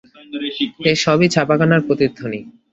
[0.83, 2.39] এ সবই ছাপাখানার প্রতিধ্বনি।